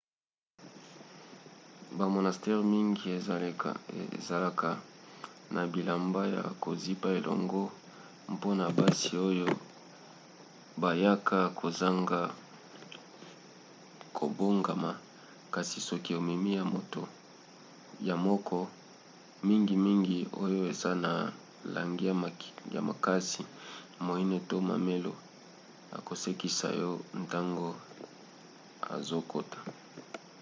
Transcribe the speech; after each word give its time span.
bamonastere 1.97 2.61
mingi 2.75 3.05
ezalaka 4.19 4.69
na 5.55 5.61
bilamba 5.73 6.21
ya 6.35 6.43
kozipa 6.63 7.07
elongo 7.19 7.63
mpona 8.33 8.65
basi 8.79 9.11
oyo 9.29 9.47
bayaka 10.81 11.39
kozanga 11.59 12.19
kobongama 14.17 14.91
kasi 15.53 15.77
soki 15.89 16.11
omemi 16.19 16.51
ya 16.57 16.63
yo 18.07 18.15
moko 18.25 18.57
mingimingi 19.47 20.19
oyo 20.43 20.59
eza 20.71 20.91
na 21.03 21.11
langi 21.75 22.05
ya 22.73 22.81
makasi 22.89 23.41
moine 24.05 24.37
to 24.49 24.55
mamelo 24.71 25.13
akosekisa 25.97 26.67
yo 26.81 26.91
ntango 27.21 27.67
ozokota 28.95 29.59